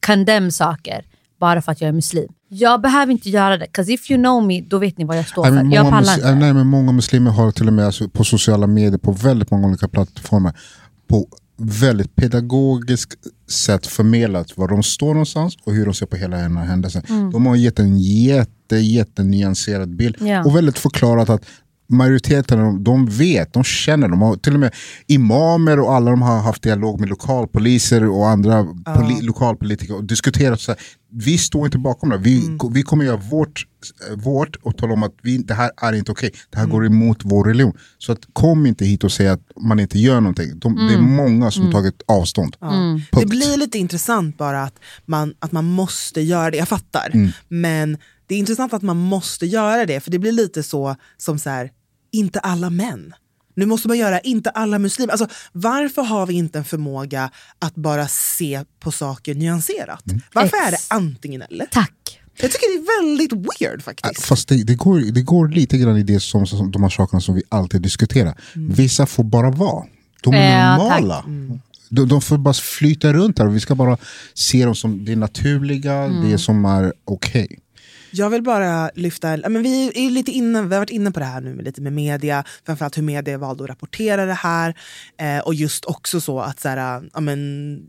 [0.06, 1.06] condemn saker
[1.40, 2.28] bara för att jag är muslim.
[2.50, 5.28] Jag behöver inte göra det, 'cause if you know me då vet ni vad jag
[5.28, 5.76] står Nej, men för.
[5.76, 6.36] Jag många, pallar inte.
[6.36, 9.68] nej, men många muslimer har till och med alltså, på sociala medier, på väldigt många
[9.68, 10.60] olika plattformar,
[11.08, 16.38] på väldigt pedagogiskt sätt förmedlat var de står någonstans och hur de ser på hela
[16.38, 17.04] den här händelsen.
[17.32, 20.44] De har gett en jätte, jätte nyanserad bild Ja.
[20.46, 21.46] och väldigt förklarat att
[21.90, 24.74] majoriteten av dem, de vet, de känner, de har till och med
[25.08, 30.62] imamer och alla de har haft dialog med lokalpoliser och andra poli- lokalpolitiker och diskuterat
[30.62, 33.66] så här, vi står inte bakom det, vi, vi kommer göra vårt,
[34.10, 36.86] eh, vårt och tala om att vi, det här är inte okej, det här går
[36.86, 37.74] emot vår religion.
[37.98, 40.60] Så att, kom inte hit och säg att man inte gör någonting.
[40.60, 42.56] De, Det är många som tagit avstånd.
[42.62, 43.02] Mm.
[43.12, 47.10] Det blir lite intressant bara att man, att man måste göra det, jag fattar.
[47.14, 47.30] Mm.
[47.48, 47.98] Men
[48.28, 51.50] det är intressant att man måste göra det, för det blir lite så som så
[51.50, 51.72] här,
[52.12, 53.14] inte alla män.
[53.56, 55.12] Nu måste man göra inte alla muslimer.
[55.12, 60.08] Alltså, varför har vi inte en förmåga att bara se på saker nyanserat?
[60.08, 60.22] Mm.
[60.34, 60.68] Varför Ex.
[60.68, 61.66] är det antingen eller?
[61.66, 62.20] Tack.
[62.42, 64.26] Jag tycker det är väldigt weird faktiskt.
[64.26, 67.22] Fast det, det, går, det går lite grann i det som, som de här sakerna
[67.22, 68.38] som vi alltid diskuterar.
[68.54, 69.86] Vissa får bara vara.
[70.24, 71.26] De är normala.
[71.90, 73.98] De, de får bara flyta runt här och vi ska bara
[74.34, 77.60] se dem som det naturliga, det som är okej.
[78.12, 81.26] Jag vill bara lyfta, men vi, är lite inne, vi har varit inne på det
[81.26, 84.78] här nu med, lite med media, framförallt hur media valde att rapportera det här.
[85.20, 87.82] Eh, och just också så att så här, ja, men,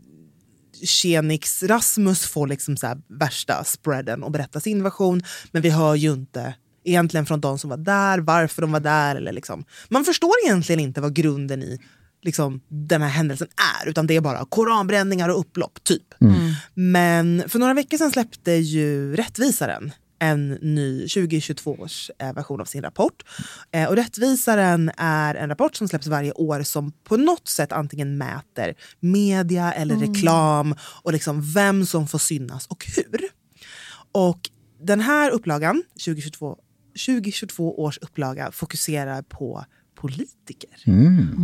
[0.83, 5.23] Tjenix Rasmus får liksom så här värsta spreaden och berätta sin version.
[5.51, 6.53] Men vi hör ju inte
[6.83, 9.15] egentligen från de som var där, varför de var där.
[9.15, 9.65] Eller liksom.
[9.89, 11.79] Man förstår egentligen inte vad grunden i
[12.21, 13.47] liksom, den här händelsen
[13.81, 13.89] är.
[13.89, 16.13] Utan det är bara koranbränningar och upplopp, typ.
[16.73, 22.81] Men för några veckor sedan släppte ju Rättvisaren en ny 2022 års version av sin
[22.81, 23.23] rapport.
[23.71, 28.17] Eh, och Rättvisaren är en rapport som släpps varje år som på något sätt antingen
[28.17, 33.21] mäter media eller reklam och liksom vem som får synas och hur.
[34.11, 34.49] Och
[34.81, 36.57] den här upplagan, 2022,
[37.05, 40.83] 2022 års upplaga, fokuserar på politiker.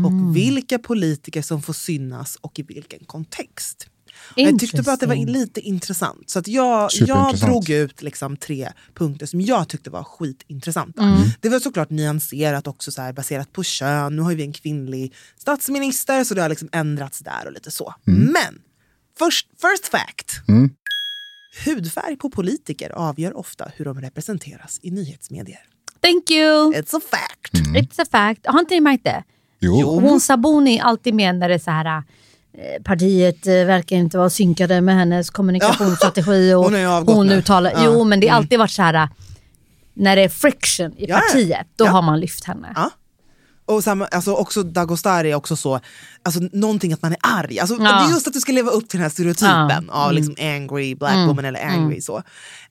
[0.06, 3.88] Och vilka politiker som får synas och i vilken kontext.
[4.36, 6.30] Jag tyckte bara att det var lite intressant.
[6.30, 11.04] Så att jag, jag drog ut liksom tre punkter som jag tyckte var skitintressanta.
[11.04, 11.22] Mm.
[11.42, 14.16] Det var såklart nyanserat också så här, baserat på kön.
[14.16, 17.94] Nu har vi en kvinnlig statsminister så det har liksom ändrats där och lite så.
[18.04, 18.62] Men
[19.20, 20.42] first, first fact.
[21.66, 25.60] Hudfärg på politiker avgör ofta hur de representeras i nyhetsmedier.
[26.02, 26.74] Thank you!
[26.74, 27.54] It's a fact.
[27.54, 28.46] It's a fact.
[28.46, 29.24] Har inte ni märkt det?
[29.60, 30.00] Jo.
[30.00, 32.04] Hon Sabuni är alltid med när det är så här...
[32.58, 36.54] eh, Partiet eh, verkar inte vara synkade med hennes kommunikationsstrategi.
[36.58, 37.34] Och Hon är hon nu.
[37.36, 37.82] uttalar, Ja.
[37.86, 39.10] Jo, men det har alltid varit så här...
[39.98, 41.90] När det är friction i Ja, partiet, då Ja.
[41.92, 42.72] har man lyft henne.
[42.76, 42.90] Ja.
[43.68, 45.80] Och samma, alltså också Dagostari är också så,
[46.24, 47.60] alltså någonting att man är arg.
[47.60, 47.82] Alltså, Ja.
[47.90, 48.04] Mm.
[48.04, 50.96] Det är just att du ska leva upp till den här stereotypen av liksom angry
[50.96, 52.18] black woman eller angry så.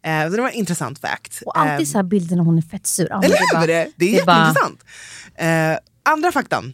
[0.03, 1.42] Eh, så det var en intressant fact.
[1.47, 3.12] Och alltid Eh, så här bilder när hon är fett sur.
[3.12, 3.55] Eller det är hur?
[3.55, 4.85] bara- Det, det är bara- jätteintressant.
[5.35, 6.73] Eh, andra faktan.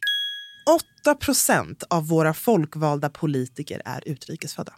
[1.05, 4.73] 8% av våra folkvalda politiker är utrikesfödda.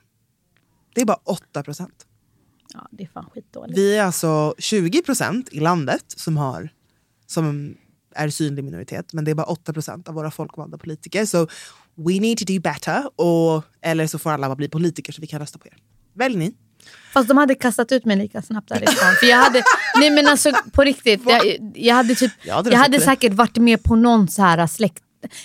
[0.94, 1.20] Det är bara
[1.54, 1.88] 8%.
[2.74, 3.78] Ja, det är fan skitdåligt.
[3.78, 6.68] Vi är alltså 20% i landet som, har,
[7.26, 7.76] som
[8.14, 11.26] är synlig minoritet, men det är bara 8% av våra folkvalda politiker.
[11.26, 11.48] Så
[11.94, 15.26] we need to do better, och, eller så får alla bara bli politiker så vi
[15.26, 15.76] kan rösta på er.
[16.14, 16.54] Välj ni.
[17.12, 19.14] Fast de hade kastat ut mig lika snabbt därifrån.
[19.20, 19.62] För jag hade,
[20.00, 23.56] nej men alltså på riktigt, jag, jag hade, typ, Jag hade jag hade säkert varit
[23.56, 25.02] med på någon så här släkt...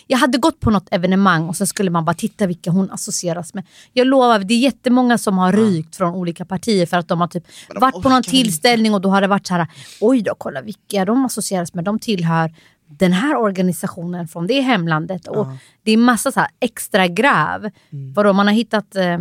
[0.08, 3.54] Jag hade gått på något evenemang och så skulle man bara titta vilka hon associeras
[3.54, 3.63] med.
[3.94, 7.28] Jag lovar, det är jättemånga som har rykt från olika partier för att de har
[7.28, 9.68] typ de varit på någon tillställning och då har det varit så här,
[10.02, 11.84] oj då, kolla vilka de associeras med.
[11.84, 12.54] De tillhör
[12.88, 15.28] den här organisationen från det hemlandet.
[15.28, 15.48] Och
[15.84, 17.72] Det är massa så extra gräv.
[17.90, 18.13] Mm.
[18.13, 19.18] Vadå, man har hittat eh,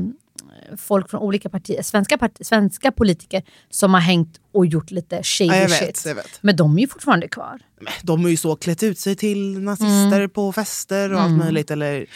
[0.77, 5.49] folk från olika partier, svenska, part, svenska politiker som har hängt och gjort lite shady
[5.51, 6.07] Ja, jag vet, shit.
[6.07, 6.39] jag vet.
[6.43, 7.61] Men de är ju fortfarande kvar.
[7.81, 10.31] Men De har ju så klätt ut sig till nazister Mm.
[10.31, 11.71] på fester och allt möjligt.
[11.71, 12.07] Eller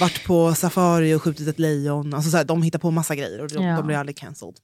[0.00, 2.14] varit på safari och skjutit ett lejon.
[2.14, 3.76] Alltså så här, de hittar på massa grejer och de, Ja.
[3.76, 4.56] de blir aldrig cancelled.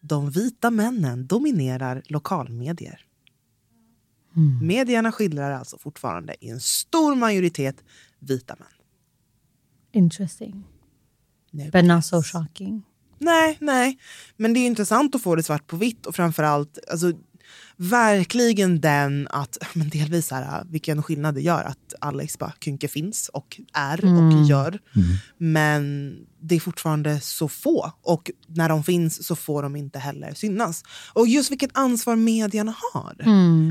[0.00, 3.00] De vita männen dominerar lokalmedier.
[4.36, 4.66] Mm.
[4.66, 7.76] Medierna skildrar alltså fortfarande i en stor majoritet
[8.18, 8.68] vita män.
[9.92, 10.64] Interesting.
[11.50, 11.70] Nu.
[11.70, 12.82] But not so shocking.
[13.18, 13.98] Nej, nej.
[14.36, 17.12] Men det är intressant att få det svart på vitt och framförallt alltså,
[17.78, 22.88] verkligen den att, men delvis så här, vilken skillnad det gör att Alex bara Kynke
[22.88, 24.78] finns och är och gör.
[25.38, 30.34] Men det är fortfarande så få och när de finns så får de inte heller
[30.34, 30.84] synas.
[31.12, 33.14] Och just vilket ansvar medierna har.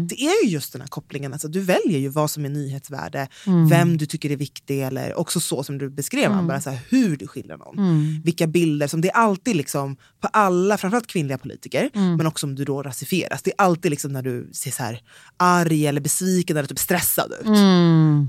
[0.08, 3.28] Det är ju just den här kopplingen, alltså, du väljer ju vad som är nyhetsvärde,
[3.70, 7.18] vem du tycker är viktig eller också så som du beskrev, bara så här, hur
[7.18, 7.76] du skildrar någon.
[8.24, 12.56] Vilka bilder, som det är alltid liksom på alla, framförallt kvinnliga politiker, men också om
[12.56, 13.42] du då rasifieras.
[13.42, 15.02] Det är alltid liksom när du ser så här
[15.38, 17.48] arg eller besviken eller typ stressad ut.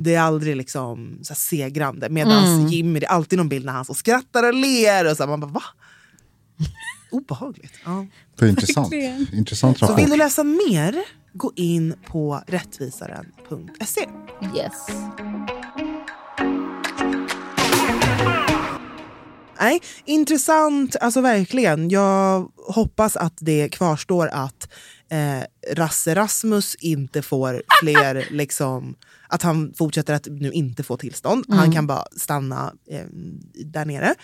[0.01, 2.09] Det är aldrig liksom så här segrande.
[2.09, 5.23] Medan Jimmy, det är alltid någon bild när han så skrattar och ler och så
[5.23, 5.63] här, man bara va?
[7.11, 7.73] Obehagligt.
[7.85, 8.07] Ja.
[8.39, 8.93] Det är intressant.
[9.33, 11.03] intressant Så vill du läsa mer,
[11.33, 14.09] gå in på rättvisaren.se.
[14.57, 14.75] Yes.
[19.61, 21.91] Nej, intressant, alltså verkligen.
[21.91, 24.69] Jag hoppas att det kvarstår att
[25.11, 28.97] eh, Rasse Rasmus inte får fler, liksom,
[29.29, 31.45] att han fortsätter att nu inte få tillstånd.
[31.49, 33.07] Han kan bara stanna eh,
[33.65, 34.15] där nere.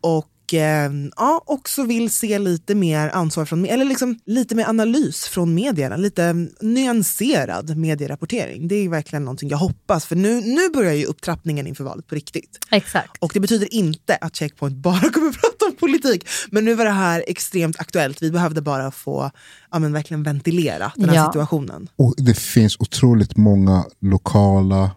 [0.00, 4.64] Och och eh, ja, också vill se lite mer ansvar från, eller liksom lite mer
[4.68, 8.68] analys från medierna, lite nyanserad medierapportering.
[8.68, 12.14] Det är verkligen någonting jag hoppas, för nu, nu börjar ju upptrappningen inför valet på
[12.14, 12.58] riktigt.
[12.70, 13.22] Exakt.
[13.22, 16.84] Och det betyder inte att Checkpoint bara kommer att prata om politik, men nu var
[16.84, 18.22] det här extremt aktuellt.
[18.22, 19.30] Vi behövde bara få
[19.70, 21.26] ja, men verkligen ventilera den här Ja.
[21.26, 21.88] situationen.
[21.96, 24.90] Och det finns otroligt många lokala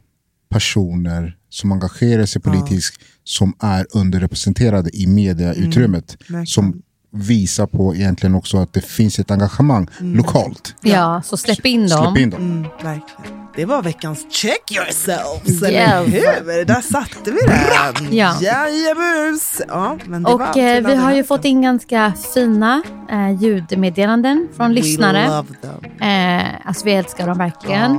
[0.50, 6.12] personer som engagerar sig politiskt som är underrepresenterade i mediautrymmet.
[6.20, 6.46] verkligen.
[6.48, 6.82] som
[7.12, 10.76] visar på egentligen också att det finns ett engagemang lokalt.
[10.82, 12.06] Ja, så släpp in dem.
[12.06, 12.42] Släpp in dem.
[12.42, 13.48] Mm, verkligen.
[13.56, 16.66] Det var veckans check yourselves, eller hur?
[16.66, 18.16] Där satte vi den!
[18.18, 18.36] Ja.
[18.42, 19.62] Jajebus!
[19.68, 24.68] Ja, men det Och eh, vi har ju fått in ganska fina eh, ljudmeddelanden från
[24.70, 25.28] We lyssnare.
[25.28, 26.10] love them.
[26.10, 27.94] Eh, alltså vi älskar dem verkligen.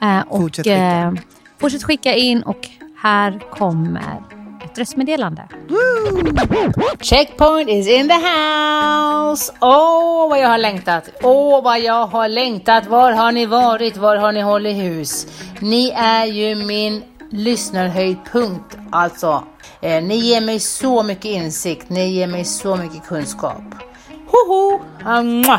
[0.00, 0.18] Ja.
[0.18, 1.16] Eh, och, Fortsätt skicka
[1.64, 4.22] fortsätt skicka in och här kommer
[4.64, 5.48] ett röstmeddelande.
[7.00, 9.52] Checkpoint is in the house!
[9.60, 11.08] Åh, vad jag har längtat!
[11.22, 12.86] Åh, vad jag har längtat!
[12.86, 13.96] Var har ni varit?
[13.96, 15.26] Var har ni hållit hus?
[15.60, 18.76] Ni är ju min lyssnarhöjdpunkt.
[18.92, 19.44] Alltså,
[19.80, 23.62] eh, ni ger mig så mycket insikt, ni ger mig så mycket kunskap.
[24.26, 24.80] Hoho!
[25.04, 25.58] Ah.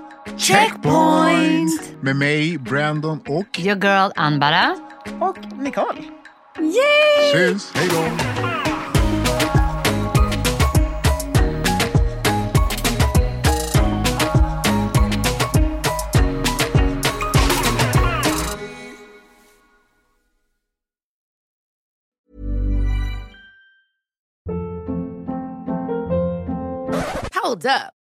[0.37, 2.01] Checkpoint!
[2.01, 3.59] Med mig, Brandon och...
[3.59, 4.75] Your girl Anbara.
[5.19, 6.03] Och Nicole.
[7.33, 7.71] Syns!
[7.75, 8.03] Hej då!
[27.43, 28.00] Hold up.